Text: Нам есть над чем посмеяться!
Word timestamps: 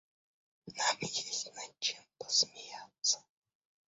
Нам 0.65 0.97
есть 1.01 1.53
над 1.53 1.79
чем 1.79 2.03
посмеяться! 2.17 3.19